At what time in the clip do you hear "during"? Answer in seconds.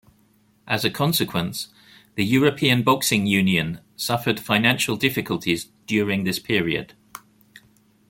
5.85-6.23